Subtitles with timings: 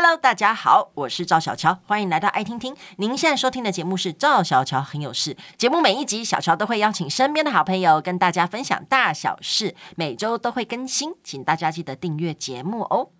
[0.00, 2.76] Hello，大家好，我是赵小乔，欢迎来到爱听听。
[2.98, 5.36] 您现在收听的节目是赵小乔很有事。
[5.56, 13.10] 节目每一集，小乔都会邀请身边的好朋友跟大家分享大小事，每周都会更新，请大家记得订阅节目哦。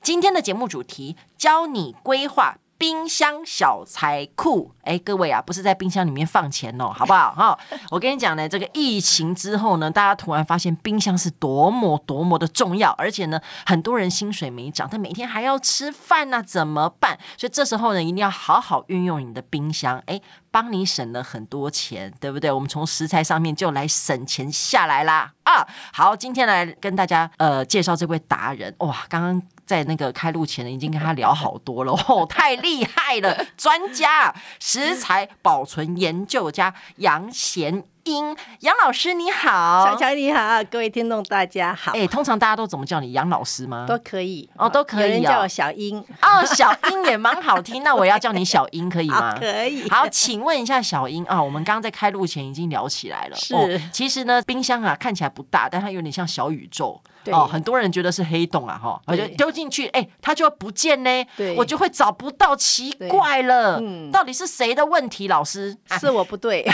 [0.00, 2.58] 今天的节目主题，教你规划。
[2.78, 7.34] 冰箱小财库，哎，各位啊，不是在冰箱里面放钱哦，好不好？
[7.34, 7.58] 哈，
[7.90, 17.18] 我跟你讲呢，这个疫情之后呢，大家突然发现冰箱是多么多么的重要，而且呢，很多人薪水没涨，但每天还要吃饭呢，怎么办？
[17.36, 20.20] 所以这时候呢，一定要好好运用你的冰箱，哎，
[20.52, 22.52] 帮你省了很多钱，对不对？
[22.52, 25.66] 我们从食材上面就来省钱下来啦啊！
[25.92, 29.42] 好，今天来跟大家呃介绍这位达人，哇，刚刚。
[29.68, 33.44] 在那个开录前呢，已经跟他聊好多了哦，太厉害了！
[33.54, 41.92] 专家，食材保存研究家杨贤英，杨老师你好，小乔你好，各位听众大家好。
[41.92, 43.84] 哎，通常大家都怎么叫你杨老师吗？
[43.86, 45.06] 都可以哦，都可以、哦。
[45.06, 47.82] 有人叫我小英哦，小英也蛮好听。
[47.82, 49.36] 那我要叫你小英可以吗？
[49.38, 49.86] 可以。
[49.90, 53.36] 好，请问一下小英啊、哦，我们刚刚在开录前已经聊起来了。
[53.36, 56.98] 是、哦，其实呢，冰箱啊看起来不大，但它有点像小宇宙。
[57.26, 65.28] 哦，很多人觉得是黑洞啊，哈，我就丢进去，哎、欸，它就会不见呢，我就会找不到，奇怪了，嗯，到底是谁的问题？
[65.28, 66.66] 老师，是我不对。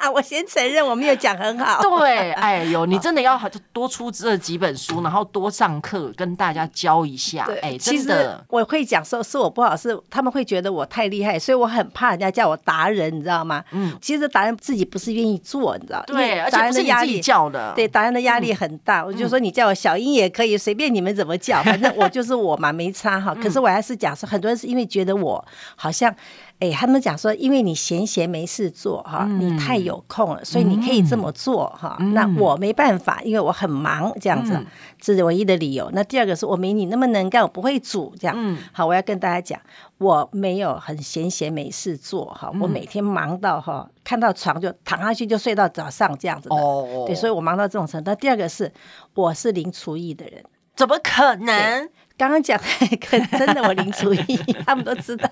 [0.00, 1.82] 啊，我先承认我没有讲很好。
[1.82, 3.38] 对， 哎呦，你真的要
[3.72, 7.46] 多出这几本书，然后多上课，跟大家教一下。
[7.60, 13.62] 哎，其实，我会讲说是我不好，是他们会觉得我太厉害，所以我很怕人家叫我达人，你知道吗？
[13.72, 16.02] 嗯，其实达人自己不是愿意做，你知道？
[16.06, 17.74] 对，而且不是压力叫的。
[17.74, 19.04] 对，达人的压力很大。
[19.04, 23.34] 我就说你叫我小英也可以，随便你们怎么叫，反正我就是我嘛，没差哈。
[23.42, 25.44] 可是我还是讲说，很多人是因为觉得我
[25.76, 26.14] 好像。
[26.60, 31.96] 哎，他们讲说，因为你闲闲没事做哈，你太有空了，所以你可以这么做哈。
[32.12, 34.62] 那我没办法，因为我很忙，这样子，
[35.00, 35.90] 这是唯一的理由。
[35.94, 38.58] 那第二个是我没你那么能干，我不会煮这样。
[38.72, 39.58] 好，我要跟大家讲，
[39.96, 46.54] 我没有很闲闲没事做哈，我每天忙到哈，看到床就躺下去就睡到早上这样子的。
[46.54, 48.10] 哦，对，所以我忙到这种程度。
[48.10, 48.70] 那第二个是，
[49.14, 50.44] 我是零厨艺的人，
[50.76, 51.88] 怎么可能？
[52.20, 52.60] 刚刚讲，
[53.00, 54.36] 可真的我零厨艺，
[54.66, 55.26] 他们都知道。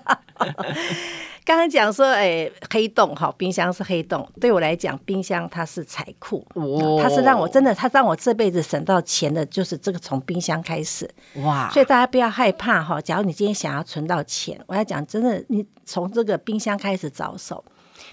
[1.45, 4.27] 刚刚讲说，哎，黑洞哈，冰箱是黑洞。
[4.41, 6.43] 对我来讲，冰箱它是财库，
[6.99, 11.07] 它是让我真的，它让我这辈子省到钱的，就是这个从冰箱开始。
[11.43, 11.69] 哇！
[11.71, 12.99] 所以大家不要害怕哈。
[12.99, 17.63] 假如你今天想要存到钱，我要讲真的，你从这个冰箱开始着手，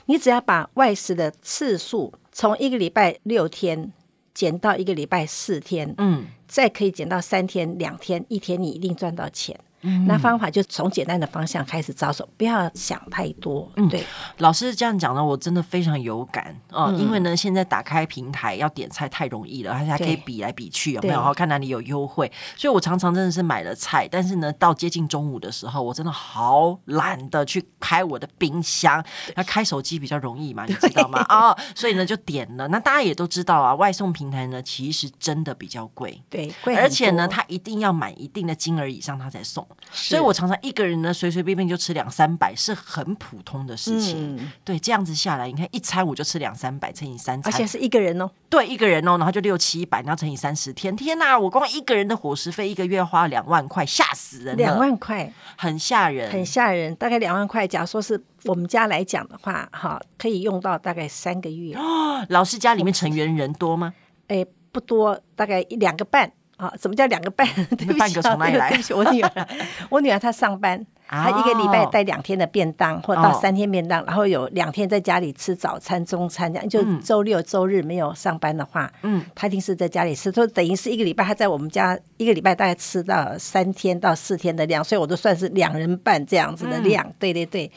[0.04, 3.90] 你只要把外食的次数从一个礼拜六天
[4.36, 6.26] 减到一个礼拜四天，嗯。
[6.46, 9.58] 再可以减到三天、两天、一天，你一定赚到钱。
[10.06, 13.70] 那方法就从简单的方向开始着手，不要想太多。
[13.76, 14.04] 嗯，对，
[14.38, 16.98] 老师这样讲呢，我真的非常有感啊、嗯！
[16.98, 21.34] 因为呢，现在打开平台要点菜太容易了，而且还可以比来比去，有没有？
[21.34, 22.30] 看哪里有优惠。
[22.56, 29.04] 所以我常常真的是买了菜，但是呢，到接近中午的时候，我真的好懒得去开我的冰箱。
[29.34, 31.20] 那开手机比较容易嘛，你知道吗？
[31.28, 32.66] 啊、 哦，所以呢就点了。
[32.68, 39.66] 那大家也都知道啊，外送平台呢其实真的比较贵，对，贵，而且呢，它一定要满一定的金额以上，它才送。
[39.92, 44.36] 所以我常常一个人呢，随随便便就吃两三百，是很普通的事情。
[44.36, 48.30] 嗯、对，这样子下来，你看一餐我就吃两三百，乘以三餐，而且是一个人哦。
[48.50, 51.38] 对，一个人哦，然后就六七百，然后乘以三十天，天哪！
[51.38, 54.54] 我光一个人的伙食费一个月花两万块，吓死人了。
[54.54, 56.94] 两万块，很吓人，很吓人。
[56.96, 61.74] 大概两万块，假如说是我们家来讲的话，哈，可以用到大概三个月。
[61.74, 63.94] 哦， 老师家里面成员人多吗？
[64.28, 66.30] 哎，不多，大概一两个半。
[66.56, 67.46] 啊，什么叫两个半？
[67.76, 68.68] 对不起，半个从哪里来？
[68.70, 69.48] 对不起，我女儿，
[69.90, 76.68] 我女儿她上班，她一个礼拜带两天的便当，或到三天便当，然后有两天在家里吃早餐、中餐这样。
[76.68, 80.32] 就周六、周日没有上班的话，嗯，他一定是在家里吃。
[80.32, 87.06] 所以等于是一个礼拜，他在我们家一个礼拜大概吃到三天到四天的量，所以我都算是两人半这样子的量。
[87.18, 87.70] 对对对。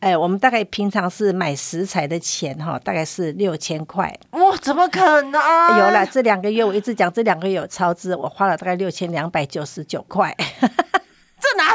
[0.00, 4.14] 哎，我们大概平常是买食材的钱哈，大概是六千块。
[4.32, 5.32] 哇，怎么可能？
[5.78, 10.36] 有了，这两个月我一直讲，这两个月有超支，我花了大概六千两百九十九块。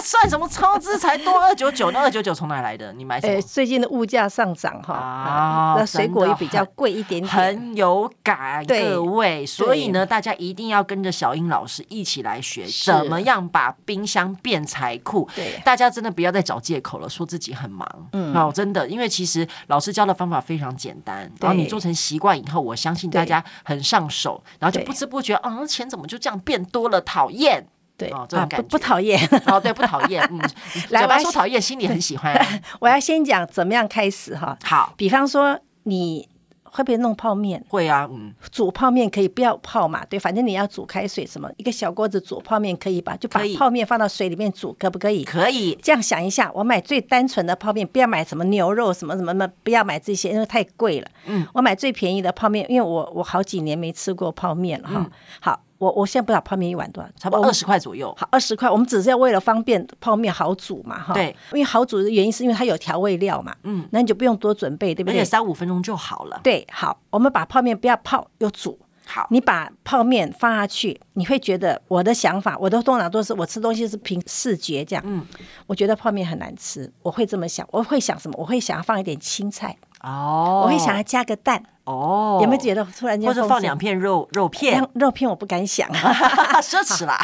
[0.01, 0.97] 算什么超支？
[0.97, 2.91] 才多二九九，那二九九从哪来的？
[2.93, 3.33] 你买什么？
[3.33, 9.45] 欸、最近的物价上涨哈，啊，那水果也比较贵一点点，很有感，各位。
[9.45, 15.29] 所以呢，大家一定要跟着小英老师一起来学，怎么样把冰箱变财库。
[15.35, 17.87] 对，大家真的不要再找借口了，说自己很忙。
[18.13, 26.99] 嗯，哦，真的，因为其实老师教的方法非常简单，然后你做成习惯以后，我相信大家很上手，然后就不知不觉，啊，钱怎么就这样变多了？
[27.01, 27.67] 讨厌。
[28.01, 30.39] 对，哦、这种感觉啊，不不讨厌哦，对，不讨厌，嗯，
[30.89, 32.35] 来，我说讨厌，心里很喜欢。
[32.79, 36.27] 我要先讲怎么样开始哈，好，比方说你
[36.63, 37.61] 会不会弄泡面？
[37.67, 40.05] 会啊，嗯，煮泡面可以不要泡嘛？
[40.05, 43.13] 对，反正你要煮开水什么，一个小锅子煮泡面可以吧？
[43.17, 45.25] 就把泡面放到水里面煮，可，可不可以？
[45.25, 45.77] 可以。
[45.83, 51.07] 这样想一下，我买最单纯的泡面，不要买什么牛肉什么什么的，不要买这些，因为太贵了。
[51.25, 54.95] 嗯，我买最便宜的泡面，因为我我好几年没吃过泡面了哈。
[54.97, 55.11] 嗯、
[55.41, 55.59] 好。
[55.81, 58.13] 我我现在不知道泡面一碗多少，差不多二十块左右。
[58.15, 61.11] 好，二十块，我们只是要为了方便泡面好煮嘛，哈。
[61.11, 63.55] 对，因为好煮的原因是因为它有调味料嘛。
[63.63, 65.17] 嗯，那你就不用多准备，对不对？
[65.17, 66.39] 而且三五分钟就好了。
[66.43, 68.77] 对，好，我们把泡面不要泡又煮。
[69.07, 75.03] 好，你把泡面放下去，你会觉得我的想法，我的通常都是我吃东西是凭视觉这样。
[75.05, 75.25] 嗯，
[75.65, 78.35] 我觉得泡面很难吃，我会这么想，我会想什么？
[78.37, 79.75] 我会想要放一点青菜。
[80.03, 81.63] 哦，我会想要加个蛋。
[81.83, 83.27] 哦，有没有觉得突然间？
[83.27, 84.87] 或者放两片肉肉片？
[84.93, 85.89] 肉片我不敢想，
[86.61, 87.17] 奢侈啦。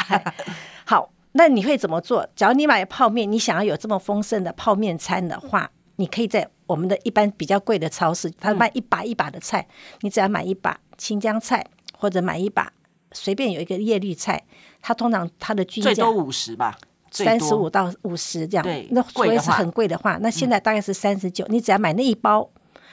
[0.84, 2.28] 好，那你会怎么做？
[2.34, 9.66] 假如你买泡面，你想要有这么丰盛的泡面餐的话，你可以在我们的一般比较贵的超市，它卖一把一把的菜，
[10.00, 11.64] 你只要买一把青江菜，
[11.96, 12.72] 或者买一把
[13.12, 14.42] 随便有一个叶绿菜，
[14.82, 16.76] 它通常它的均价最多五十吧，
[17.12, 18.64] 三十五到五十这样。
[18.64, 22.50] 对，那所以是很贵的话，那现在大概是三十九，你只要买那一包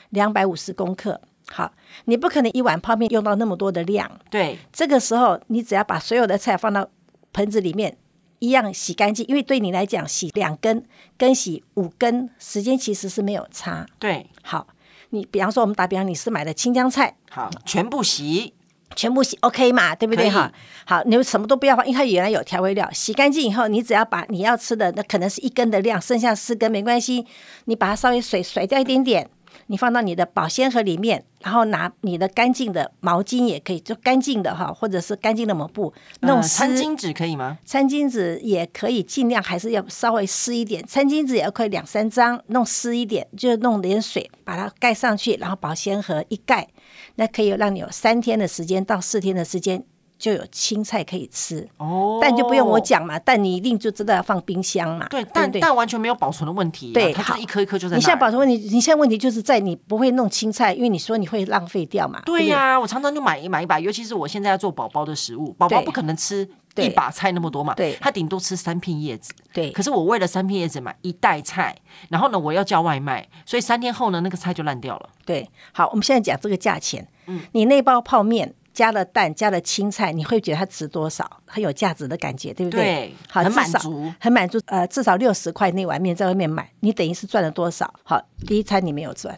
[0.10, 1.22] 两百五十公克。
[1.48, 1.72] 好，
[2.06, 4.10] 你不可能一碗泡面用到那么多的量。
[4.31, 6.88] 对，这个时候你只要把所有的菜放到
[7.34, 7.96] 盆子里面，
[8.40, 10.84] 一样洗干净，因为对你来讲，洗两根
[11.18, 13.86] 跟洗五根时间其实是没有差。
[14.00, 14.68] 对，好，
[15.12, 18.56] 你比方说我们打比方，你是买的青江菜，好，全部洗，
[18.96, 20.28] 全部洗，OK 嘛，对不对？
[20.28, 20.52] 哈，
[20.88, 27.28] 好，你们什么都不要放，因为它原来有调味料，洗干净以后，你只要把你要吃的那可能是一根的量，剩下四根没关系，
[27.66, 29.30] 你把它稍微水甩掉一点点。
[29.68, 36.63] 你放到你的保鲜盒里面，然后拿你的干净的毛巾也可以，就干净的哈，或者是干净的抹布弄湿。
[36.63, 37.57] 呃、餐巾纸可以吗？
[37.66, 40.86] 餐巾纸也可以，尽量还是要稍微湿一点。
[40.86, 46.68] 餐巾纸也要可以两三张，弄湿一点，就弄点水把它盖上去，然后保鲜盒一盖，
[47.16, 49.84] 那可以让你有三天的时间到四天的时间。
[50.17, 55.07] 就有青菜可以吃哦，蛋就不用我讲嘛，蛋你一定就知道要放冰箱嘛。
[55.09, 57.95] 对，蛋蛋完全没有保存的问题，对，它就一颗一颗就在。
[57.95, 62.21] 你现在保存问题，你现在问题就是在你不会弄青菜，因为你说你会浪费掉嘛。
[62.25, 66.47] 对呀，我常常就买一买一把，尤其是我现在要做宝宝的食物，宝宝不可能吃
[66.77, 69.33] 一把菜那么多嘛，对，他顶多吃三片叶子。
[69.53, 71.75] 对，可是我为了三片叶子买一袋菜，
[72.09, 75.09] 然后呢，我要叫外卖，所以三天后呢，那个菜就烂掉了。
[75.25, 78.53] 对，好，我们现在讲这个价钱，嗯，你那包泡面。
[78.75, 81.25] 加了蛋，加了青菜，你会觉得它值多少？
[81.48, 82.83] 很有价值的感觉，对不对？
[82.83, 84.60] 对，好，很满足，很满足。
[84.66, 87.92] 呃，至少六十块那碗面在外面买，你等于是赚了多少？
[88.04, 89.36] 好，第一餐你没有赚，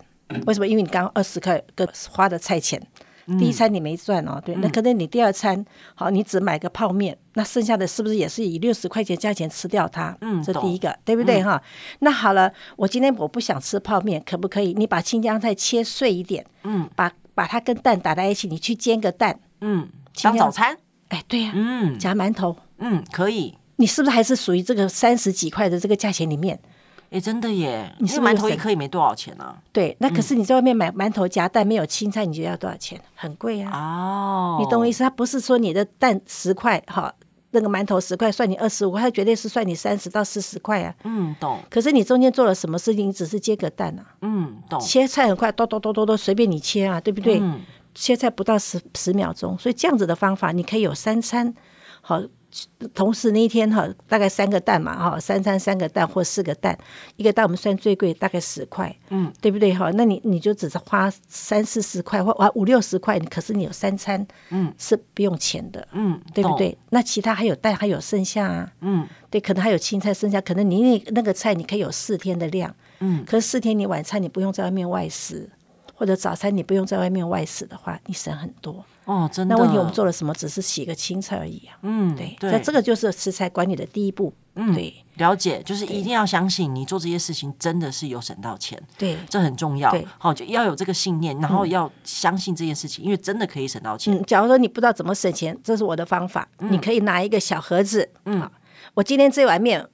[0.48, 0.68] 为什么？
[0.68, 2.82] 因为你刚刚二十块跟花的菜钱，
[3.38, 4.42] 第一餐你没赚哦。
[4.44, 5.64] 对，那可能你第二餐，
[5.94, 10.18] 好，你只买个泡面，那剩下的是不是也是以六十块钱价钱吃掉它？
[10.22, 11.44] 嗯，这第一个，对不对？
[11.44, 11.62] 哈，
[12.00, 14.74] 那好了，我今天我不想吃泡面，可不可以？
[14.74, 17.14] 你把青江菜切碎一点，嗯，把。
[17.38, 19.88] 把它跟蛋打在一起，你去煎个蛋，嗯，
[20.24, 20.76] 当早餐，
[21.10, 23.56] 哎，对呀，嗯，夹馒头，嗯，可以。
[23.76, 26.60] 你是不是还是属于这个三十几块的这个价钱里面？
[27.12, 29.56] 哎，真的耶，你是馒头一颗也没多少钱呢？
[29.72, 33.00] 对，那可是你在外面买馒头夹蛋没有青菜，你觉得要多少钱？
[33.14, 33.70] 很贵啊。
[33.72, 35.04] 哦，你懂我意思？
[35.04, 37.14] 它不是说你的蛋十块哈。
[37.52, 40.94] 那个馒头十块，算你二十五块，绝对是算你三十到四十块啊。
[41.04, 41.60] 嗯，懂。
[41.70, 43.08] 可是你中间做了什么事情？
[43.08, 44.06] 你只是煎个蛋啊。
[44.22, 44.80] 嗯，懂。
[44.80, 47.40] 切菜很快，剁剁剁剁剁，随便你切啊，对不对？
[47.40, 47.62] 嗯。
[47.94, 51.54] 切菜不到十十秒钟，所以这样子的方法，你可以有三餐，
[52.02, 52.22] 好。
[52.94, 56.78] 同时那一天哈，大概三个蛋嘛哈，三餐三个蛋或四个蛋，
[57.16, 59.92] 一个蛋我们算最贵，大概十块，嗯，对不对哈？
[59.96, 66.78] 那你你就只是花三四十块或五六十块，可是你有三餐，嗯，是不用钱的，嗯，对不对？
[66.90, 75.50] 那其他还有蛋还有剩下啊，嗯，对，可能还有青菜剩下，可能你那那个菜你可以有四天的量，嗯，可是四天你晚餐你不用在外面外食，
[75.94, 78.86] 或者早餐你不用在外面外食的话，你省很多。
[79.08, 79.56] 哦，真的。
[79.56, 80.34] 那问题我们做了什么？
[80.34, 81.80] 只是洗个青菜而已啊。
[81.82, 82.36] 嗯，对。
[82.42, 84.34] 那这个就是食材管理的第一步。
[84.56, 84.94] 嗯，对。
[85.16, 88.78] 了解，就是一定要相信你做这些事情真的是有省到钱。
[88.98, 89.90] 对，这很重要。
[89.92, 94.14] 对，好，就要有这个信念，然后要相信这件事情，因为真的可以省到钱。
[94.14, 96.48] 嗯，假如说你不知道怎么省钱，这是我的方法。
[96.60, 98.10] 你可以拿一个小盒子。
[98.26, 98.48] 嗯。
[98.94, 99.88] 我今天这碗面，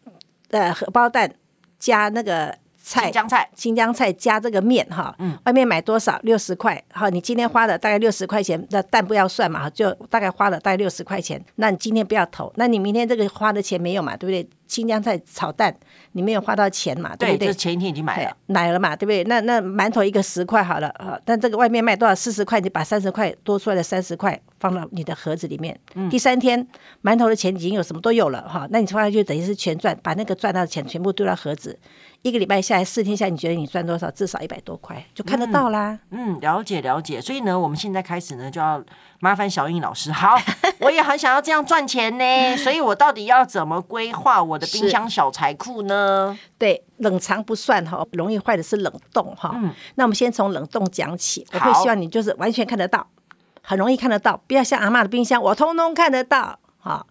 [0.49, 1.33] 呃，荷包蛋
[1.77, 2.62] 加那个。
[2.83, 6.19] 菜，青江菜，青江菜加这个面哈，嗯，外面买多少？
[6.23, 14.47] 六十块，好，你今天花了大概六十块钱，那蛋不要算嘛，就大概花了大概六十块钱，那你今天不要投，那你明天这个花的钱没有嘛，对不对？
[14.67, 15.75] 青江菜炒蛋，
[16.13, 17.47] 你没有花到钱嘛，对不对？
[17.49, 19.23] 对，前一天已经买了，买了嘛，对不对？
[19.25, 22.15] 那那馒头一个十块好了，啊，但这个外面卖多少？
[22.15, 25.77] 四十块，你把三十块多出来的三十块放到你的盒子里面。
[25.95, 26.65] 嗯，第三天
[27.03, 31.77] 馒头的钱已经有什么都有了哈，那你放下去等于是全赚，把那个赚到的钱全部丢到盒子。
[32.21, 34.09] 一个礼拜下来四天下来，你觉得你赚多少？
[34.11, 35.99] 至少一百多块，就看得到啦。
[36.11, 37.19] 嗯，嗯，了解了解。
[37.19, 38.81] 所以呢，我们现在开始呢，就要
[39.23, 40.11] 麻烦小英老师。
[40.11, 40.37] 好，
[40.79, 46.37] 我也很想要这样赚钱呢，所以我到底要怎么规划我的冰箱小财库呢？
[46.57, 49.53] 对，冷藏不算哈，容易坏的是冷冻哈。
[49.55, 51.47] 嗯，那我们先从冷冻讲起。
[51.53, 53.07] 我会希望你就是完全看得到，
[53.61, 56.59] 很容易看得到，不要像阿妈的冰箱，我通通看得到。
[56.79, 57.07] 好，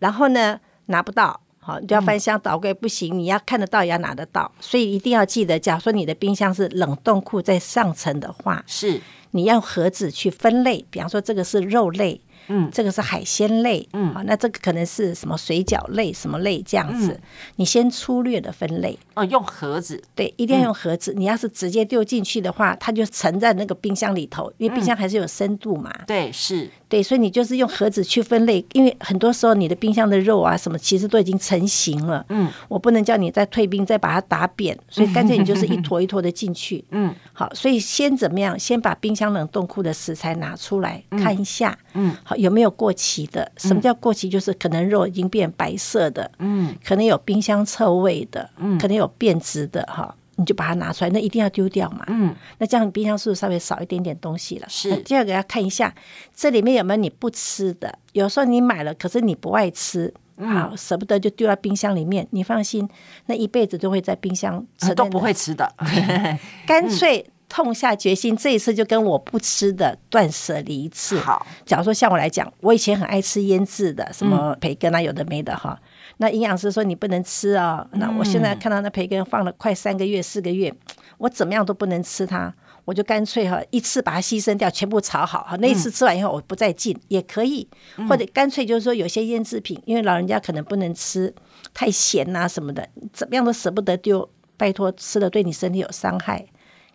[0.00, 1.38] 然后呢，拿不到。
[1.60, 9.00] 好，你就要翻箱倒柜不行，你要看得到也要拿得到，所以一定要记得，假如说你的冰箱是冷冻库在上层的话，是
[9.32, 12.22] 你要盒子去分类，比方说这个是肉类。
[12.48, 17.20] 嗯，这个是海鲜类，嗯，好，那这个可能是什么水饺类，什么类这样子，嗯、
[17.56, 21.12] 你先粗略的分类哦，用盒子，对，一定要用盒子。
[21.12, 25.90] 嗯、你要是直接丢进去的话，它就沉在那个冰箱里头，因为冰箱还是有深度嘛。
[26.00, 32.24] 嗯、对，是，对，所以你就是用盒子去分类，因为很多时候你的冰箱的肉啊什么，其实都已经成型了。
[32.28, 36.84] 嗯，我不能叫你再退冰，再把它打扁，所以干脆你就是一坨一坨的进去。
[36.90, 38.58] 嗯，好，所以先怎么样？
[38.58, 41.78] 先把冰箱冷冻库的食材拿出来看一下。
[41.94, 42.31] 嗯，好。
[42.36, 43.50] 有没有过期的？
[43.56, 44.28] 什么叫过期？
[44.28, 54.66] 就是可能肉已经变白色的，嗯，可能有冰箱臭味的，嗯，可能有变质的，哈，你就把它拿出来，那一定要丢掉嘛，嗯，那这样冰箱是不是稍微少一点点东西了？
[54.68, 54.96] 是。
[54.98, 55.94] 第二个要看一下
[56.34, 62.26] 这里面有没有你不吃的，有时候你买了，可是你不爱吃，好舍不得就丢到冰箱里面。
[62.30, 62.88] 你放心，
[63.26, 64.64] 那一辈子都会在冰箱
[64.96, 65.72] 都不会吃的，
[66.66, 67.24] 干脆。
[67.52, 71.18] 痛下决心，这一次就跟我不吃的断舍离一次。
[71.18, 75.78] 好，假如说像我来讲，我以前很爱吃腌制的，什么培根啊，有的没的哈。
[75.78, 75.84] 嗯、
[76.16, 80.72] 那营养师说你不能吃啊、哦，那我现在看到那培根放了快三个月、四个月，
[81.18, 82.50] 我怎么样都不能吃它，
[82.86, 85.54] 我就干脆哈一次把它牺牲掉，全部炒好哈。
[85.56, 87.68] 那一次吃完以后，我不再进也可以，
[88.08, 91.30] 或者干脆就是说有些腌制品，因为老人家可能不能吃
[91.74, 96.46] 太咸呐、啊、什么的，怎么样都舍不得丢，拜托吃了对你身体有伤害。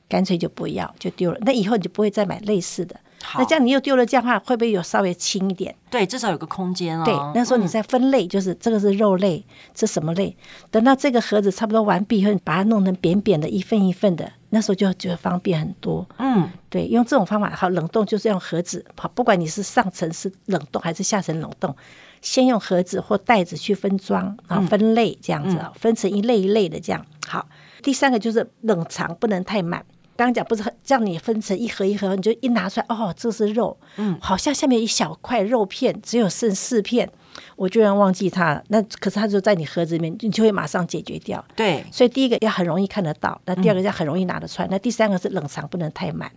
[0.09, 1.37] 干脆就不要，就丢了。
[1.41, 2.95] 那以后你就不会再买类似的。
[3.23, 5.75] 好那这样你又丢了，这样的话会不会有稍微轻一点？
[5.89, 7.03] 对，至少有个空间哦。
[7.03, 10.37] 对，那时候你再分类，就是这个是肉类，这什么类？
[10.69, 16.07] 等到这个盒子差不多完毕以后，你把它弄成扁扁的，一份一份的，那时候就就方便很多。
[16.19, 18.85] 嗯，对，用这种方法好，冷冻就是用盒子。
[18.95, 21.75] 好，不管你是上层是冷冻还是下层冷冻，
[22.21, 27.03] 先用盒子或袋子去分装，然后分类这样子，嗯、分成一类一类的这样。
[27.25, 27.49] 好，
[27.81, 29.83] 第三个就是冷藏不能太满。
[30.17, 37.07] 刚刚讲不是叫你分成一盒一盒，你就一拿出来，哦，这是肉，嗯，好像下面一小块肉片，只有剩四片，
[37.55, 38.63] 我居然忘记它了。
[38.69, 41.43] 那可是它就在你盒子里面，你就会马上解决掉。
[41.55, 46.31] 对，所以第一个要很容易看得到，那第二个要很容易拿得出来，嗯、那第三个是冷藏不能太满。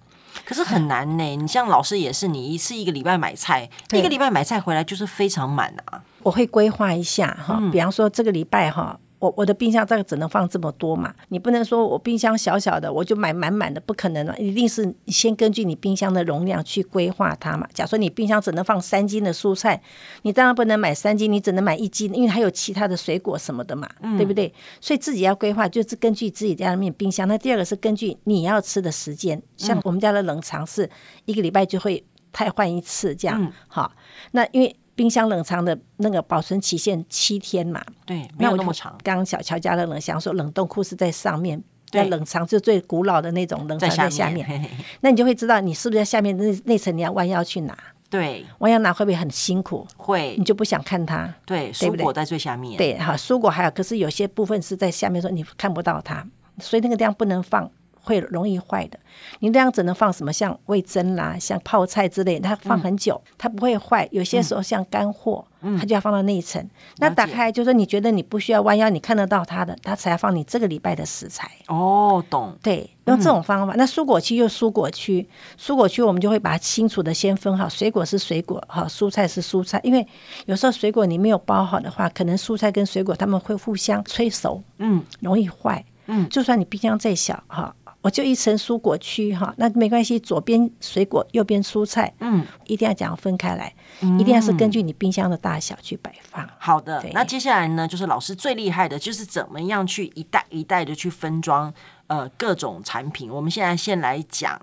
[0.45, 6.03] 可是很难呢，嗯、你像老师也是，你一次一个礼拜买菜，一个礼拜买菜回来就是非常满啊。
[6.23, 9.01] 我会规划一下哈，比方说这个礼拜哈。
[9.21, 17.69] 我我的冰箱这个只能放这么多嘛，你不能说我冰箱小小的我就买满满的，不可能了，一定是先根据你冰箱的容量去规划它嘛。
[17.75, 19.81] 假如说你冰箱只能放三斤的蔬菜，
[20.23, 24.53] 你当然不能买三斤，你只能买一斤，因为还有其他的水果什么的嘛，嗯、对不对？
[24.81, 27.29] 所以自己要规划，就是根据自己家里面冰箱。
[27.29, 30.89] 那第二个是根据你要吃的时间，像我们家的冷藏是
[31.27, 33.93] 一个礼拜就会汰换一次这样，嗯、好，
[34.33, 34.75] 那因为。
[35.01, 37.83] 冰箱冷藏的那个保存期限七天嘛？
[38.05, 38.95] 对，没有那么长。
[39.03, 41.59] 刚小乔家的冷箱说冷冻库是在上面，
[41.91, 44.47] 在冷藏就最古老的那种冷藏在下面。
[44.47, 47.75] 下面那你就会知道你是不是在下面那那层你要弯腰去拿？
[48.11, 49.89] 对，弯腰拿会不会很辛苦？
[49.97, 51.33] 会，你就不想看它。
[51.47, 52.77] 对，蔬果在最下面。
[52.77, 56.23] 对，好，蔬果还有，可是有些部分是在下面，说你看不到它，
[56.59, 57.71] 所以那个地方不能放。
[58.03, 58.99] 会容易坏的，
[59.41, 60.33] 你这样只能放什么？
[60.33, 64.09] 像味增啦，像泡菜之类，它放很久，嗯、它不会坏。
[64.11, 66.63] 有些时候像干货，嗯、它就要放到那一层。
[66.63, 71.51] 嗯、那打开就是说，你觉得你不需要弯腰，你看得到它的，它才要放你这个礼拜的食材。
[71.67, 72.57] 哦，懂。
[72.63, 73.75] 对，用这种方法。
[73.75, 75.29] 嗯、那蔬果区又蔬果区，
[75.59, 79.79] 蔬果区我们就会把它清楚的先分好，水果是水果，哈，蔬菜是蔬菜。
[79.83, 80.07] 因为
[80.47, 85.85] 有时候水果你没有包好的话，可能蔬菜跟水果它们会互相催熟，嗯，容易坏。
[86.13, 87.75] 嗯，就算你冰箱再小，哈。
[88.03, 96.49] 我就一层蔬果区哈，那没关系，左边水果，右边蔬菜，嗯，一定要讲分开来，嗯、一定要是根据你冰箱的大小去摆放。
[96.59, 101.73] 好的，那接下来呢，就是老师最厉害的，就是怎么样去一袋一袋的去分装
[102.07, 103.31] 呃各种产品。
[103.31, 104.61] 我们现在先来讲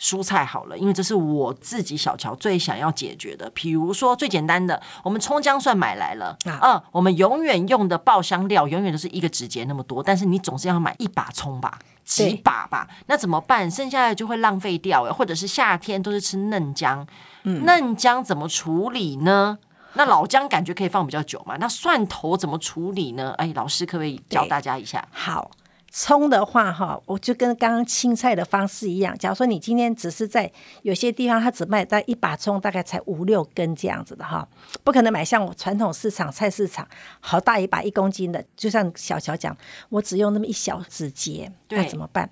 [0.00, 3.50] 蔬菜好了，因为这是我自己小乔最想要解决的。
[3.50, 11.78] 比如说最简单的，我们葱姜蒜买来了，啊、嗯，我们永远用的爆香料永远都是一个指节那么多，但是你总是要买一把葱吧。
[12.04, 13.70] 几把吧，那怎么办？
[13.70, 17.06] 剩下的就会浪费掉，或者是夏天都是吃嫩姜，
[17.42, 19.58] 嗯、嫩姜怎么处理呢？
[19.92, 21.58] 那老姜感觉可以放比较久嘛？
[21.60, 23.34] 那蒜头怎么处理呢？
[23.36, 25.06] 哎，老师可不可以教大家一下？
[25.10, 25.50] 好，
[25.90, 29.16] 葱的话，哈，我就跟刚刚青菜的方式一样。
[29.18, 30.50] 假如说你今天只是在
[30.82, 34.46] 有些地方，它只卖大一把葱，大概才五六根这样子的哈，
[34.84, 36.86] 不可能买像我传统市场菜市场
[37.20, 38.44] 好大一把一公斤的。
[38.56, 39.56] 就像小乔讲，
[39.88, 42.28] 我只用那么一小指节，那怎么办？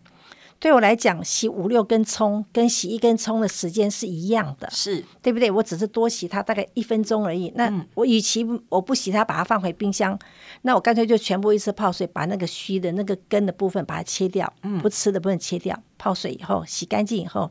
[0.59, 5.51] 对我来讲，洗五六根葱跟洗一根葱的时间是一样的，是对不对？
[5.51, 7.53] 我只是多洗它大概一分钟而已。
[7.57, 10.19] 那我与其我不洗它，把它放回冰箱，
[10.63, 17.51] 那我干脆就全部一次泡水，把那个须的那个根的部分把它切掉，不吃的部分切掉，泡水以后洗干净以后。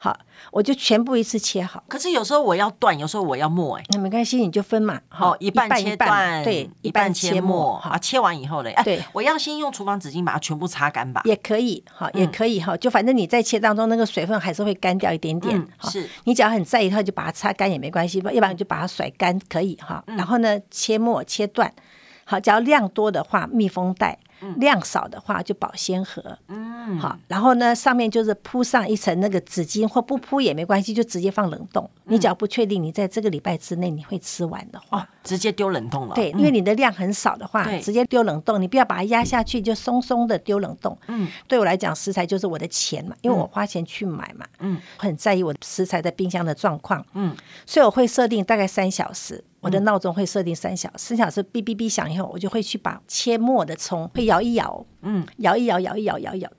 [0.00, 0.16] 好，
[0.52, 1.82] 我就全部一次切好。
[1.88, 5.00] 可是有时候我要断，有时候我要末，哎，那没关系，你就分嘛。
[5.08, 7.76] 好，一半切断，对，一半切末。
[7.78, 11.20] 好，切完以后嘞，对，我要先用厨房纸巾把它全部擦干吧。
[11.24, 12.76] 也可以，好，也可以哈。
[12.76, 15.68] 就反正你在切当中，那个水分还是会干掉一点点。
[15.82, 20.04] 是，你只要很在意它，就把它擦干也没关系，要不然你就把它甩干，可以哈。
[20.06, 21.72] 然后呢，切末切断。
[22.28, 24.18] 好，只要量多的话，密封袋。
[24.58, 31.82] 量少的话就保鲜盒，嗯，好，然后呢，上面就是铺上一层那个纸巾，或不铺也没关系，就直接放冷冻。
[32.04, 36.14] 嗯、你只要不确定你在这个礼拜之内你会吃完的话，哦、直接丢冷冻了。
[36.14, 40.96] 对，因为你的量很少的话，嗯、直接丢冷冻，你不要把它压下去，就松松的丢冷冻。
[41.08, 47.34] 嗯，对我来讲，食材就是我的钱嘛，因为我花钱去买嘛，嗯，很在意我的食材在冰箱的状况，嗯，
[47.66, 49.42] 所以我会设定大概三小时。
[49.60, 56.50] 我的闹钟会设定三小时，三小时哔哔哔响以后，我就会去把切末的葱会摇一摇，嗯，摇一摇，摇一摇，摇一摇，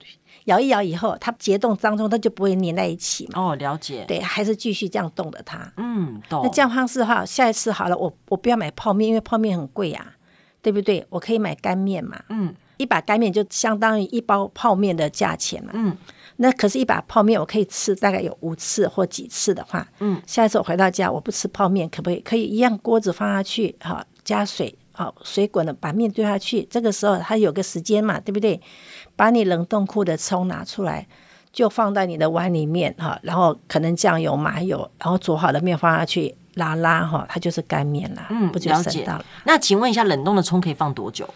[0.46, 3.41] 摇一摇以后，它结冻当中它就不会粘在一起嘛。
[3.41, 4.03] 哦，了解。
[4.06, 5.72] 对，还是继续这样冻的它。
[5.77, 6.41] 嗯，懂。
[6.44, 10.15] 那这样方式的话，下一次好了，我我不要买泡面，因为泡面很贵啊，
[10.62, 11.06] 对不对？
[11.10, 12.22] 我可以买干面嘛。
[12.27, 15.72] 嗯，一把干面就相当于一包泡面的价钱嘛。
[15.74, 15.96] 嗯。
[16.41, 22.19] 那可是，一把泡面我可以吃大概有五次或几次的话，嗯，下一次我回到家我不吃泡面，可不可以？
[22.22, 26.65] 可以一样锅子放下去，好，加水，好，水滚了，把面丢下去。
[26.69, 28.60] 这个时候它有个时间嘛，对不对？
[29.17, 31.05] 把你冷冻库的葱拿出来，
[31.51, 39.25] 就放在你的碗里面，哈，然后可能酱油、麻油，然后煮好的面放下去，拉拉，哈，它就是干面了，嗯，不就省到了。
[39.43, 41.27] 那请问一下，冷冻的葱可以放多久？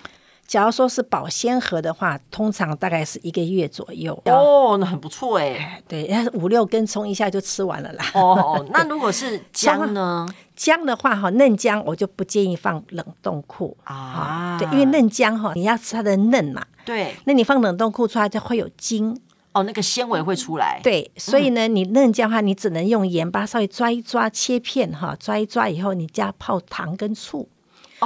[0.45, 4.13] 假如说是保鲜盒的话，通常大概是一个月左右。
[4.25, 5.81] 哦，那很不错哎。
[5.87, 8.05] 对，五六根葱一下就吃完了啦。
[8.13, 10.27] 哦，那如果是姜呢？
[10.55, 14.57] 姜的话哈，嫩姜我就不建议放冷冻库啊。
[14.59, 16.63] 对，因为嫩姜哈，你要吃它的嫩嘛。
[16.85, 17.15] 对。
[17.25, 19.19] 那你放冷冻库出来就会有筋。
[19.53, 20.79] 哦，那个纤维会出来。
[20.83, 27.47] 对，所以呢，你嫩姜的话，你只能用盐巴稍微抓一抓，切片哈，抓一抓以后，你加泡糖跟醋。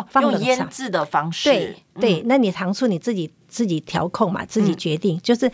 [0.10, 5.52] 放用腌制的方式，对对，那你糖醋你自己自己调控嘛，自己决定，就是。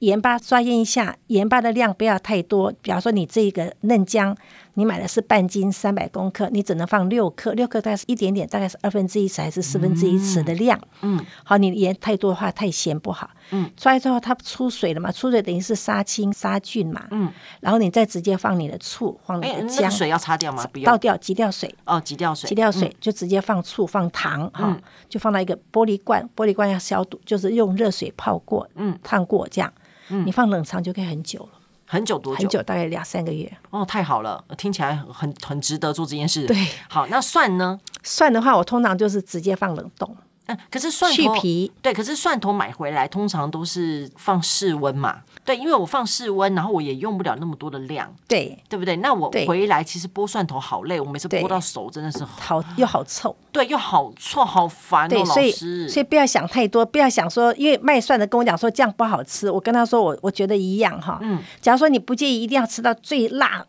[0.00, 2.70] 盐巴抓腌一下，盐巴的量不要太多。
[2.82, 4.36] 比方说，你这个嫩姜，
[4.74, 10.78] 你买的是半斤三百公克，你只能放六克，六克大概是一点点，大概是二分之一匙还是四分之一匙的量。
[11.02, 13.30] 嗯，好，你盐太多的话太咸不好。
[13.50, 17.06] 嗯，抓之后它出水了嘛，出水等于是杀青杀菌嘛。
[17.10, 20.66] 嗯，然后你再直接放你的醋，放你的姜，那水要擦掉吗？
[20.72, 21.72] 不要，倒掉，挤掉水。
[21.84, 24.76] 哦，挤掉水，挤掉水就直接放醋，放糖哈，
[25.08, 29.72] 就放到一个玻璃罐，玻璃罐要消毒，就是用热水泡过，嗯，烫过这样。
[30.08, 31.48] 你放冷藏就可以很久了，
[31.86, 32.40] 很久多久？
[32.40, 33.50] 很久，大概两三个月。
[33.70, 36.46] 哦，太好了，听起来很很值得做这件事。
[36.46, 36.56] 对，
[36.88, 37.78] 好，那蒜呢？
[38.02, 40.16] 蒜的话，我通常就是直接放冷冻。
[40.46, 45.20] 嗯，可是蒜头去皮，对，可是蒜头买回来通常都是放室温嘛。
[45.44, 48.96] 对，因为我放室温，然后我也用不了那么多的量，对，对不对？
[48.96, 55.88] 那我回来其实剥蒜头好累，我每次剥到手真的是好又好臭，对，又好臭，好烦哦，老师。
[55.88, 61.18] 所以不要想太多，不要想说，因为卖蒜的跟我讲说这样不好吃，我跟他说我我觉得一样哈。
[61.22, 63.66] 嗯，假如说你不介意一定要吃到最辣。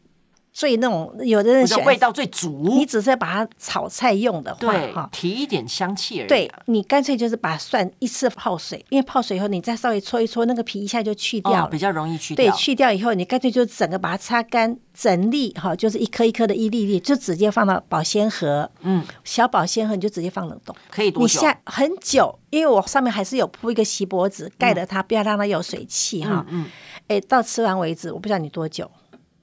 [0.55, 6.27] 最那种有的人喜欢味道最足，你只是要把它炒菜用的话，哈，提一点香气而已。
[6.29, 12.49] 对，你干脆就是把蒜一次泡水，因为泡水以后你再稍微搓一搓，那个皮一下就去掉了，比较容易去掉。
[12.49, 18.71] 对，去掉以后你干脆就整个把它擦干，整粒哈，就是一颗一颗的一粒粒，就直接放到保鲜盒。
[18.79, 21.23] 嗯，小保鲜盒你就直接放冷冻，可以多久？
[21.23, 26.45] 你下很久，因为我上面还是有铺一个锡箔纸盖着它，不要让它有水汽哈。
[26.47, 26.65] 嗯，
[27.09, 28.89] 哎，到吃完为止，我不知道你多久。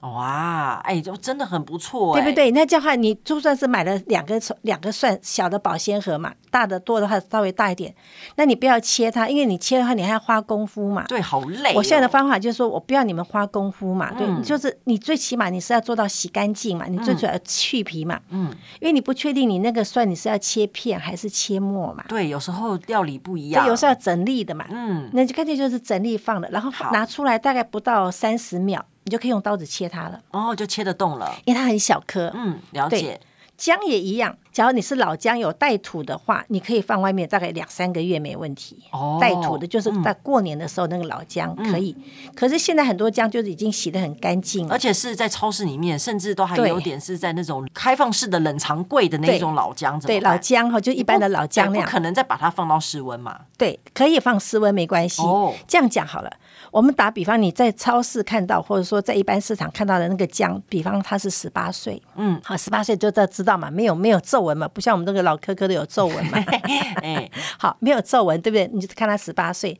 [0.03, 2.51] 哇，哎，就真的很不错，对不对？
[2.51, 7.93] 那这样的话，你就算是买了两个两个蒜小的保鲜盒嘛，大的多的话稍微大一点，
[8.35, 11.05] 那你不要切它，因为你切的话你还要花功夫嘛。
[11.07, 11.73] 对，好累哦。
[11.77, 22.03] 我现在的方法就是说我不要你们花功夫嘛，对，嗯，就是你最起码你是要做到洗干净嘛，你最主要去皮嘛，嗯，因为你不确定你那个蒜你是要切片还是切末嘛。
[22.09, 28.85] 对，有时候料理不一样，对，有时候要整粒的嘛，嗯，那就干脆就是整粒放的，然后拿出来大概不到三十秒。
[29.05, 32.31] 你就可以用刀子切它了，哦，就切得动了，因为它很小颗。
[32.33, 33.19] 嗯，了解。
[33.55, 38.83] 姜也一样，假如你是老姜有带土的话，你可以放外面大概两三个月没问题。
[38.91, 49.99] 哦，带土的就是在过年的时候那个老姜可以，嗯、可是现在很多姜就是已经洗得很干净，而且是在超市里面，甚至都还有点是在那种开放式的冷藏柜的那种老姜。
[49.99, 53.41] 对，老姜哈，就一般的老姜那样，不可能再把它放到室温嘛？
[53.55, 55.21] 对，可以放室温没关系。
[55.21, 56.33] 哦，这样讲好了。
[56.71, 66.37] 我们打比方，你在超市看到，或者说在一般市场看到的那个姜，比方它是十八岁，嗯，好，十八岁就知知道嘛，没有没有皱纹嘛，不像我们这个老科科的有皱纹嘛，
[67.01, 68.69] 哎， 好，没有皱纹，对不对？
[68.73, 69.79] 你就看他十八岁。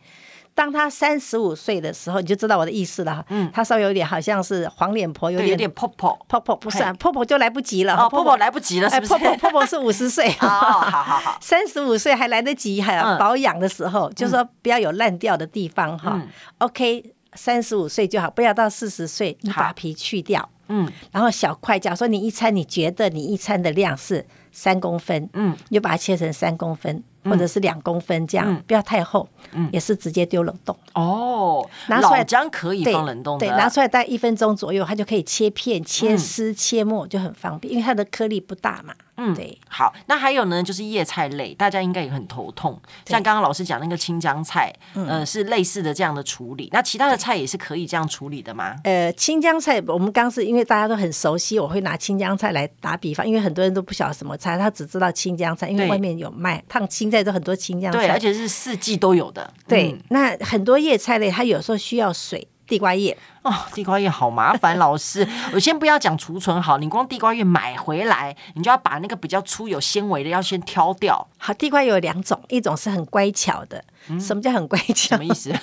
[0.55, 3.25] 当他三十五岁的时候，你就知道我的意思了哈。
[3.29, 7.95] 嗯，他稍微有点好像是黄脸婆，有点有点婆婆婆婆，不是啊，婆婆就来不及了。
[7.95, 9.09] 哦，婆婆来不及了，是不是？
[9.09, 10.29] 婆婆婆婆是五十岁。
[10.37, 16.21] 好好好，三十五岁还来得及，还要保养的时候，就是说不要有烂掉的地方哈。
[16.59, 20.47] OK，三十五岁就好，不要到四十岁，你把皮去掉。
[20.69, 27.03] 嗯，然后小块，假如说你一餐你觉得你一餐的量是三公分，嗯，你就把它切成三公分。
[27.23, 30.77] 或者是两公分这样，嗯、不要太厚，嗯、也是直接丢冷冻。
[30.93, 38.93] 哦，拿出来姜可以放冷冻的，对，拿出来大概一分钟左右，它就可以切片、切丝、嗯、切末，就很方便，因为它的颗粒不大嘛。
[39.15, 39.55] 嗯，对。
[39.69, 42.79] 好，那还有呢，就是叶菜类，大家应该也很头痛。
[43.05, 46.67] 像刚刚老师讲那个青江菜，对呃，是类似的这样的处理。
[46.71, 48.75] 那其他的菜也是可以这样处理的吗？
[48.83, 59.49] 呃，青江菜，我们刚是因为大家都很熟悉，我会拿青江菜来打比方，因为很多人都不晓得什么菜，他只知道青江菜，因为外面有卖烫青菜，都很多青江菜，对，而且是四季都有的。
[59.67, 62.47] 对，嗯、那很多叶菜类，它有时候需要水。
[62.65, 71.27] 地瓜叶哦，地瓜叶好麻烦，老师， 我先不要讲储存好，你光地瓜叶买回来，你就要把那个比较粗有纤维的要先挑掉。
[71.37, 75.09] 好，地瓜有两种，一种是很乖巧的，嗯、什么叫很乖巧？
[75.09, 75.53] 什么意思？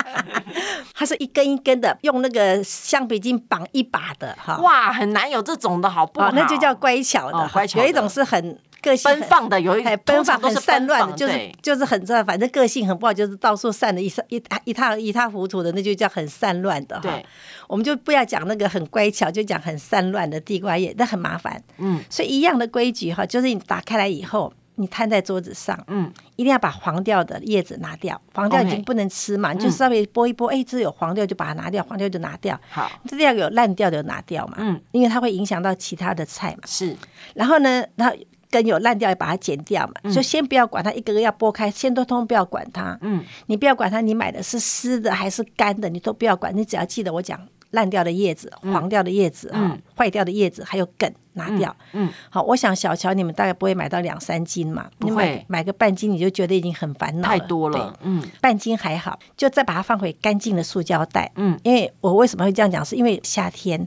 [0.94, 4.58] 它是一根一根的，用那个橡皮筋绑一把的哈。
[4.58, 6.28] 哇，很难有这种的好不好？
[6.28, 7.84] 哦、那就叫乖巧的，哦、乖巧的。
[7.84, 8.58] 有一种是很。
[8.82, 17.02] 个性奔放的，有一奔放很散乱的，就是就是很这，反正个性很不好，就是到处散的一一一一塌一塌糊涂的，那就叫很散乱的哈。
[17.02, 17.24] 对
[17.68, 21.62] 我们就不要讲那个很乖巧，就讲很散乱的地瓜叶，那很麻烦。
[21.78, 32.58] 嗯，所以一样的规矩哈，就是你打开来以后，你摊在桌子上，嗯，一定要把黄掉的叶子拿掉，黄掉已经不能吃嘛，Okay 你就稍微剥一剥，哎，这有黄掉就把它拿掉，黄掉就拿掉。
[32.70, 36.62] 好，这要有烂掉的拿掉嘛，嗯，因为它会影响到其他的菜嘛。
[36.66, 36.96] 是，
[37.34, 38.16] 然后呢，然后。
[38.50, 42.98] 根有烂掉，要把它剪掉嘛，嗯、就先不要管它，一个个要剥开，先都通通不要管它。
[43.00, 51.74] 嗯，你不要管它，你买的是湿的还是干的，你都不要管，你只要记得我讲烂掉的叶子、黄掉的叶子、嗯、坏掉的叶子，还有梗拿掉。
[51.92, 57.78] 嗯，嗯好，我想小乔你们大概不会买到两三斤嘛，不会，你买买个半斤你就觉得已经很烦恼了，太多了。
[57.78, 61.30] 对嗯，半斤还好，就再把它放回干净的塑胶袋。
[61.36, 63.86] 嗯，因为我为什么会这样讲，是因为夏天，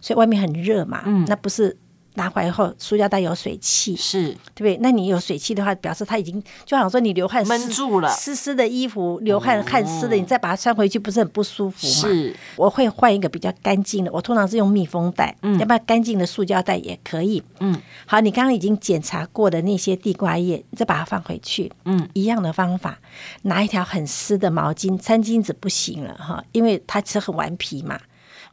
[0.00, 1.02] 所以外面很热嘛。
[1.06, 1.76] 嗯，那不是。
[2.14, 4.78] 拿回来后，塑胶袋有水汽，是对不对？
[4.80, 11.92] 那你有水汽的话，表示它已经就好像说你流汗闷住了，湿湿的衣服流汗汗湿的，你再把它穿回去，不是很不舒服吗？
[11.92, 17.42] 是，我会换一个比较干净的，我通常是用密封袋，嗯，要不然干净的塑胶袋也可以。
[17.60, 21.70] 嗯，好，你刚刚已经检查过的那些地瓜叶，你再把它放回去。
[21.84, 22.98] 嗯，一样的方法，
[23.42, 27.98] 拿一条很湿的毛巾，餐巾纸不行了哈，因为它其实很顽皮嘛。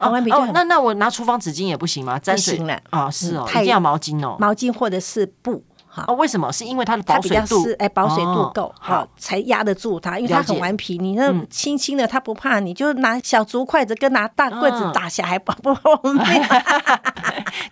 [0.02, 2.18] 哦，那那我拿厨房纸巾也不行吗？
[2.18, 6.04] 沾水了啊，是哦，一定要毛巾哦，毛巾或者是布哈。
[6.08, 6.52] 哦，为什么？
[6.52, 10.18] 是因为它的保水度，哎，保水度够好，才压得住它。
[10.18, 15.76] 因为它很顽皮，你那轻轻的它不怕，你就拿小竹筷子跟拿大棍子打下还不不。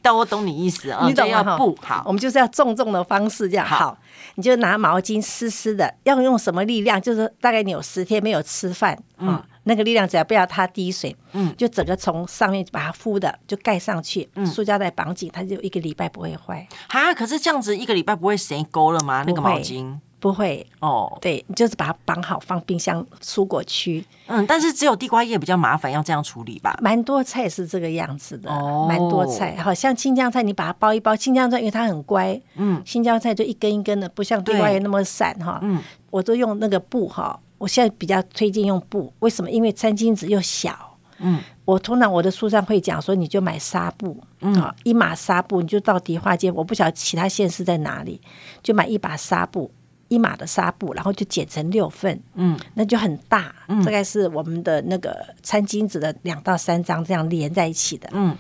[0.02, 3.96] 但我懂你意思啊， 你懂要布好，我们就是要重重的方式这样好。
[4.36, 7.00] 你就拿毛巾湿湿的，要用什么力量？
[7.00, 9.44] 就是大概你有十天没有吃饭啊。
[9.70, 16.66] 那个力量只要不要它滴水，嗯，就整个从上面把它敷的就盖上去，嗯，塑胶袋绑紧，它就一个礼拜不会坏。
[16.88, 19.22] 哈，可是这样子一个礼拜不会谁勾了吗？
[19.24, 24.04] 那个毛巾不会哦，对，你就是把它绑好放冰箱蔬果区。
[24.26, 26.76] 嗯，但是只有地瓜叶比较麻烦，要这样处理吧？
[26.83, 35.80] 蛮多菜是这个样子的，哦，蛮多菜，好像青江菜，你把它包一包，青江菜因为它很乖，嗯，青江菜就一根一根的，不像地瓜叶那么散哈，嗯，
[36.11, 37.38] 我都用那个布哈。
[37.60, 39.50] 我现在比较推荐用布，为什么？
[39.50, 40.96] 因为餐巾纸又小。
[41.18, 48.18] 嗯，我通常我的书上会讲说，你就买纱布，嗯，啊，一码纱布，你就到迪化街，我不晓得其他县市在哪里，
[48.62, 49.70] 就买一把纱布，
[50.08, 58.34] 一码的纱布，然后就剪成六份，嗯，那就很大，嗯，大概是我们的那个餐巾纸的两到三张这样连在一起的，嗯，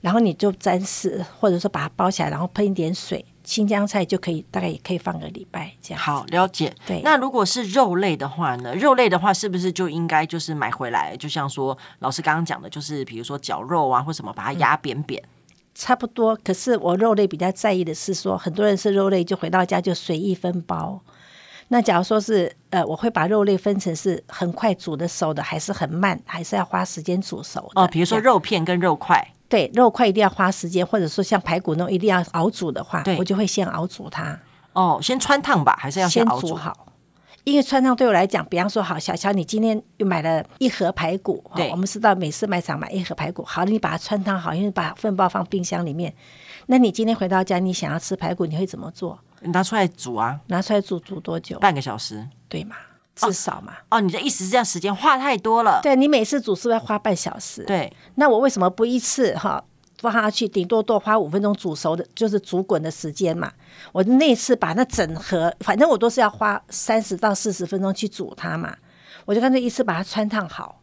[0.00, 3.22] 然后你就沾湿，或者说把它包起来，然后喷一点水。
[3.44, 6.02] 青江菜就可以，大概也可以放个礼拜这样。
[6.02, 6.72] 好，了解。
[6.86, 8.74] 对，那如果是肉类的话呢？
[8.74, 11.16] 肉类的话，是不是就应该就是买回来？
[11.16, 15.22] 就像说老师刚刚讲的，就是比如说绞肉啊或什么，把它压扁扁。
[15.74, 16.38] 差不多。
[16.44, 21.00] 可是我肉类比较在意的是说，很多人是肉类就回到家就随意分包。
[21.68, 27.80] 那假如说是呃，我会把肉类分成是很快煮的熟的，还是很慢，还是要花时间煮熟的。
[27.80, 29.26] 哦，比如说肉片跟肉块。
[29.52, 34.38] 对，肉块一定要花时间，或者说像排骨那种一定要熬煮的话，我就会先熬煮它。
[34.72, 36.54] 哦，先穿烫吧，还是要先熬煮？
[36.54, 36.86] 好？
[37.44, 46.14] 因为汆烫对我来讲，比方说，好，小乔，你今天又买了一盒排骨，对，我们是到美式卖场买一盒排骨，好，你把它汆烫好，因为把分包放冰箱里面。
[46.68, 49.18] 那你今天回到家，你想要吃排骨，你会怎么做？
[49.42, 51.58] 拿出来煮啊，拿出来煮煮多久？
[51.58, 52.76] 半个小时，对嘛？
[53.26, 53.72] 至少嘛。
[53.90, 55.80] 哦，哦，你的意思是这样，时间花太多了。
[55.82, 57.64] 对，你每次煮是不是要花半小时？
[57.64, 57.92] 对。
[58.16, 59.62] 那我为什么不一次哈
[59.98, 63.52] 放下去，顶多多花五分钟煮熟的，就是煮滚的时间嘛？
[63.92, 68.76] 我那次把那整盒，反正我都是要花三十到四十分钟去煮它嘛。
[69.24, 70.80] 我就干脆一次把它穿烫好。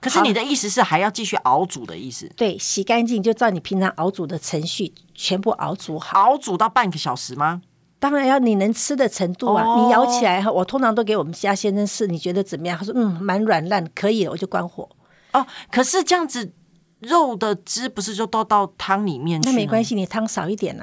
[0.00, 2.28] 可是你的意思是还要继续熬煮的意思？
[2.36, 6.18] 对，洗干净，就照你平常熬煮的程序全部熬煮好。
[6.22, 7.62] 熬煮到半个小时吗？
[8.02, 9.64] 当然要你能吃的程度啊！
[9.64, 12.76] 哦、你咬起来，我通常都给我们家先生试，你觉得怎么样？
[12.76, 14.88] 他说嗯，蛮软烂，可以了，我就关火。
[15.32, 16.52] 哦，可是这样子
[16.98, 19.48] 肉的汁不是就倒到汤里面去？
[19.48, 20.82] 那没关系，你汤少一点呐、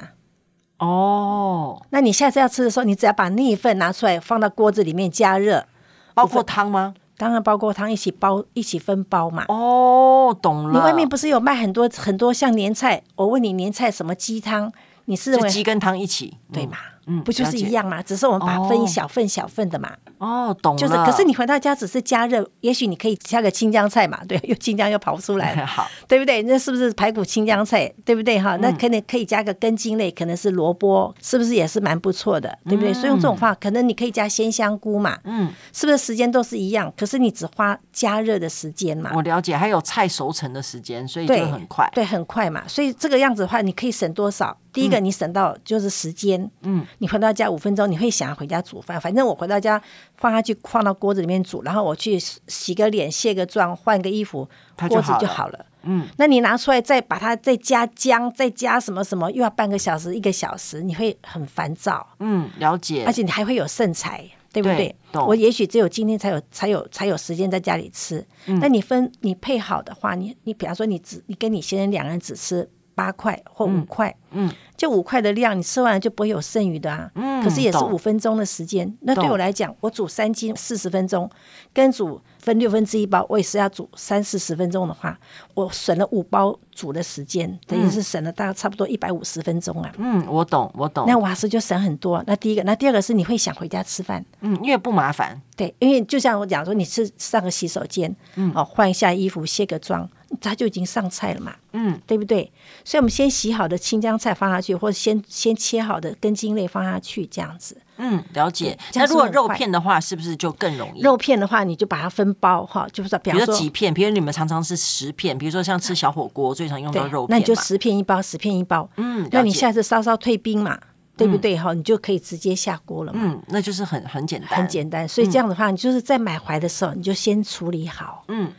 [0.78, 0.86] 啊。
[0.86, 5.66] 哦，那你下次要吃的时候，你只要把那一份拿出来放到锅子里面加热，
[6.14, 6.94] 包括汤吗？
[7.18, 9.44] 当然包括汤，一起包一起分包嘛。
[9.48, 10.72] 哦，懂了。
[10.72, 13.02] 你外面不是有卖很多很多像年菜？
[13.16, 14.72] 我问你，年菜什么鸡汤？
[15.04, 16.78] 你是鸡跟汤一起对吗？
[16.78, 18.02] 嗯，不就是一样吗？
[18.02, 19.90] 只是我们把它分一小份小份的嘛。
[20.18, 20.78] 哦，懂了。
[20.78, 26.42] 就是，可是你回到家只是加热，也许你可以加个青江菜嘛， 对，又青江又跑出来了， 好，对不对？
[26.42, 27.90] 那是不是排骨青江菜？
[28.04, 28.38] 对不对？
[28.38, 32.58] 哈，那可能可以加个根茎类，可能是萝卜，是不是也是蛮不错的？
[32.66, 32.92] 对不对？
[32.92, 36.92] 所以用这种方法，可能你可以加鲜香菇嘛，嗯，是不是时间都是一样？
[36.96, 39.10] 可是你只花加热的时间嘛。
[39.14, 42.62] 我了解，还有菜熟成的时间，所以就很快，对，很快嘛。
[42.68, 44.56] 所以这个样子的话，你可以省多少？
[44.72, 49.00] 第一个，你省到就是时间，嗯，你回到家五分钟，你会想要回家煮饭。
[49.00, 49.80] 反正我回到家
[50.16, 54.48] 放下去，放到锅子里面煮，然后我去洗个脸、卸个妆、换个衣服，
[54.88, 55.66] 锅子就好了。
[55.82, 62.06] 嗯，那你拿出来再把它再加姜，再加什么什么，又要半个小时、一个小时，你会很烦躁。
[62.18, 63.04] 嗯，了解。
[63.06, 64.94] 而且你还会有剩菜，对不对？
[65.10, 68.24] 对，我也许只有今天才有才有才有时间在家里吃。
[68.46, 72.68] 嗯，那你分你配好的话，你你比方说你只你跟你先生两个人只吃。
[73.00, 77.10] 八块或五块，嗯，就五块的量，你吃完了就不会有剩余的啊。
[77.14, 78.90] 嗯，可是也是五分钟的时间。
[79.02, 81.30] 那对我来讲，我煮三斤四十分钟，
[81.74, 85.20] 跟煮分六分之一包，我也是要煮三四十分钟的话，
[85.52, 89.92] 我省了五包煮的时间，等于是省了大概差不多一百五十分钟啊。
[89.98, 91.04] 嗯，我懂，我懂。
[91.06, 92.24] 那瓦斯就省很多。
[92.26, 95.38] 那第一个，那第二个是你会想回家吃饭，嗯，因为不麻烦。
[95.54, 100.08] 对，因为就像我讲说，你是上个洗手间，嗯，哦，换一下衣服，卸个妆。
[100.40, 102.52] 它就已经上菜了嘛，嗯，对不对？
[102.84, 107.76] 所以我们先洗好的青江菜放下去，或者先先切好的根茎类放下去，这样子。
[107.96, 108.78] 嗯，了解。
[108.94, 111.02] 那如果肉片的话，是不是就更容易？
[111.02, 118.88] 肉片的话，你就把它分包哈，就是比如说几片，比如你们常常是十片，比如说像吃小火锅最常用到肉片，那你就十片一包，十片一包。
[118.96, 120.78] 嗯，那你下次稍稍退冰嘛，
[121.14, 121.58] 对不对？
[121.58, 123.20] 哈，你就可以直接下锅了嘛。
[123.22, 125.06] 嗯，那就是很很简单，很简单。
[125.06, 128.24] 所以这样的话，你就是在买回来的时候，你就先处理好。
[128.28, 128.50] 嗯。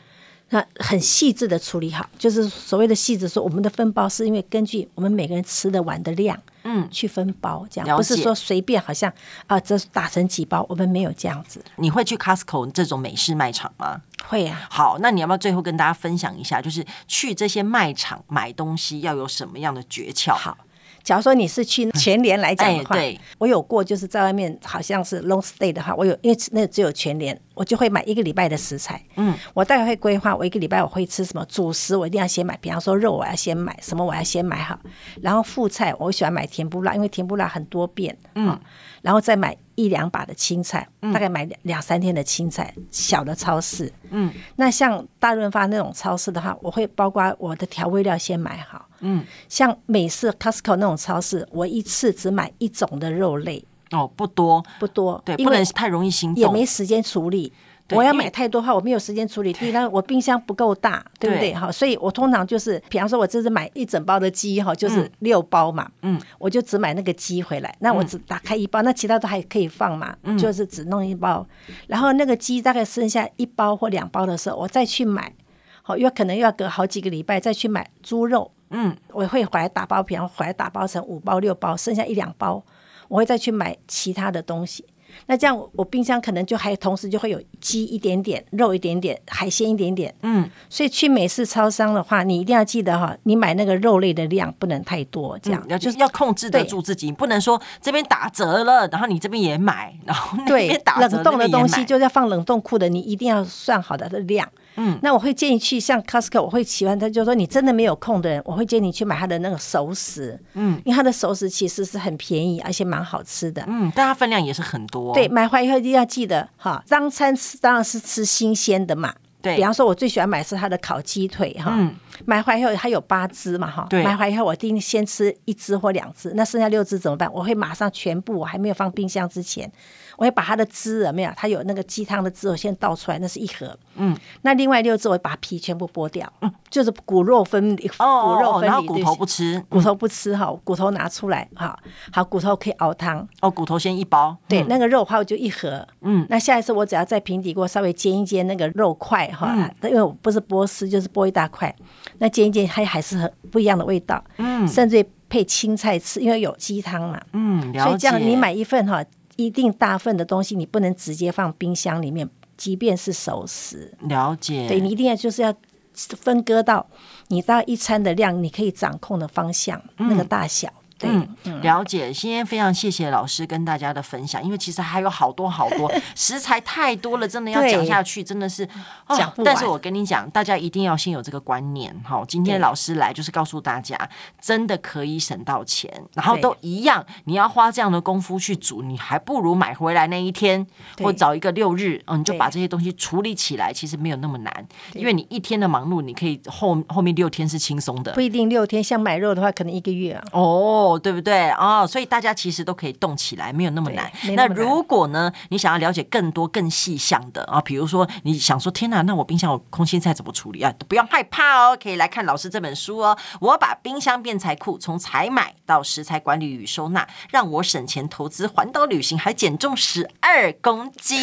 [0.54, 9.12] 那很细致的处理好，就是所谓的细致，说我们的分包是因为根据我们每个人吃的碗的量，嗯，去分包这样，不是说随便好像
[9.48, 11.64] 啊，这打成几包，我们没有这样子。
[11.78, 14.02] 你会去 Costco 这种美式卖场吗？
[14.28, 14.68] 会呀。
[14.70, 20.36] 好，那你要不要最后跟大家分享一下，就是去这些卖场买东西要有什么样的诀窍？
[20.36, 20.58] 好。
[21.04, 22.96] 假如说你是去全年来讲的话，
[23.38, 29.02] 我有过，就是在外面好像是 long stay 的话，我有，因为那只有全年，我就会买一个礼拜的食材。
[29.16, 34.80] 嗯，我大概会规划，我一个礼拜我会吃什么主食，我一定要先买，比方说肉我要先买，什么我要先买好，
[35.22, 38.18] 然后副菜我喜欢买甜不辣，因为甜不辣很多变。
[38.36, 38.60] 嗯。
[39.02, 43.92] 然后再买一两把的青菜，大概买两两三天的青菜，小的超市。
[44.10, 48.88] 嗯，那像大润发那种超市的话，我会包括我的调味料先买好。
[49.00, 53.64] 嗯，像美式 Costco 那种超市，我一次只买一种的肉类。
[53.92, 57.52] 哦，不多，不多，对，不能太容易心动，也没时间处理。
[57.92, 59.52] 我要买太多的话，我没有时间处理。
[59.54, 61.54] 第一，我冰箱不够大，对不对？
[61.54, 67.76] 哈，所以我通常就是，比方说，我这次买一整包的鸡，哈，就是六包嘛，嗯，我就只买那个鸡回来。
[67.80, 71.46] 那我只打开一包，那其他都还可以放嘛，就是只弄一包。
[71.88, 75.34] 然后那个鸡大概剩下一包或两包的时候，我再去买，
[75.82, 82.64] 好，又可能又要隔好几个礼拜再去买猪肉，嗯，我会回来打包，比方回来打包成五包六包，剩下一两包，
[83.08, 84.86] 我会再去买其他的东西。
[85.32, 90.14] 那这样我冰箱可能就还同时就会有鸡一点点，肉一点点，海鲜一点点。
[90.24, 104.46] 嗯，所以去美式超商的话，你一定要记得哈，你买那个肉类的量不能太多，这样、嗯、就是要控制得住自己，不能说这边打折了，然后你这边也买，然后那边打折，冷冻的东西就要放冷冻库的，你一定要算好它的量。
[104.76, 110.40] 嗯，那我会建议去像 Costco，我会喜欢它，就是说你真的没有空的人，我会建议你去买它的那个熟食。
[110.54, 113.64] 嗯，因为它的熟食其实是很便宜，而且蛮好吃的。
[113.68, 115.14] 嗯，但它分量也是很多。
[115.14, 119.14] 对，买回来以后一定要记得哈，当餐吃当然是吃新鲜的嘛。
[119.42, 121.74] 对，比方说，我最喜欢买是它的烤鸡腿哈。
[121.76, 121.96] 嗯。
[122.26, 123.88] 买回来以后它有八只嘛哈。
[123.90, 124.04] 对。
[124.04, 127.28] 买回来以后我一定先吃一只或两只，那剩下六只怎么办？
[127.34, 129.72] 我会马上全部，我还没有放冰箱之前。
[130.18, 131.32] 我会把它的汁有没有？
[131.36, 133.78] 它有那个鸡汤的汁，我先倒出来，那是一盒。
[133.96, 141.78] 嗯，那另外六只我把皮全部剥掉，嗯，就是骨肉分离，哦，骨肉分离，然后骨头不吃，骨头不吃哈，骨头拿出来哈，
[142.12, 143.28] 好，骨头可以熬汤。
[143.42, 145.88] 哦，骨头先一包，对，那个肉的话我就一盒。
[146.02, 151.74] 嗯，那下一次我只要在平底锅稍微煎一煎那个肉块哈，因为我不是剥丝，就是剥一大块，
[152.20, 154.24] 那煎一煎它还是很不一样的味道。
[154.38, 157.20] 嗯，甚至配青菜吃，因为有鸡汤嘛。
[157.34, 157.74] 嗯。
[157.80, 159.04] 所以这样你买一份哈。
[159.46, 163.94] 一定大份的东西，你不能直接放冰箱里面，即便是熟食。
[164.02, 165.54] 了解，对，你一定要就是要
[165.96, 166.86] 分割到
[167.28, 170.72] 你到一餐的量，你可以掌控的方向，嗯、那个大小。
[171.08, 172.12] 嗯，了解。
[172.12, 178.68] 今天非常谢谢老师跟大家的分享，因为其实还有好多好多 食材太多了，真的要讲下去真的是
[179.10, 179.32] 讲。
[179.44, 181.96] 但是我跟你讲，大家一定要先有这个观念。
[182.04, 183.98] 好，今天老师来就是告诉大家，
[184.40, 187.06] 真的可以省到钱，然后都一样。
[187.26, 190.66] 你要花这样的功夫去煮，你还不如买回来那一天，
[191.00, 194.68] 或找一个六日，嗯，你就把这些东西处理起来，其实没有那么难。
[194.94, 198.14] 因为你一天的忙碌，你可以后后面六天是轻松的。
[198.14, 200.24] 不一定六天，像买肉的话，可能一个月啊。
[200.34, 200.91] 哦。
[200.98, 201.86] 对不对哦？
[201.88, 204.12] 所以大家其实都可以动起来，没有那么难。
[204.24, 210.74] 那，那如果呢，你想要了解更多更细项的啊，比如说你想说，天哪，那我冰箱有空心菜怎么处理啊？
[210.88, 213.18] 不要害怕哦，可以来看老师这本书哦。
[213.40, 221.22] 我把冰箱变财库，从采买到食材管理与收纳，让我省钱投资环岛旅行，还减重十二公斤。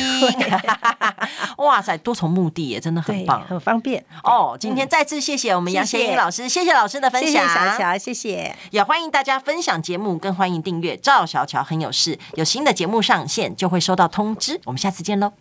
[1.59, 4.57] 哇塞，多重目的耶，真的很棒，很方便哦。
[4.59, 9.58] 今天再次谢谢我们杨贤英老师，谢谢，谢谢老师的分享，谢谢小乔，谢谢，也欢迎大家分。
[9.59, 12.16] 分享节目，更欢迎订阅赵小乔很有事。
[12.37, 14.61] 有新的节目上线，就会收到通知。
[14.66, 15.33] 我们下次见喽。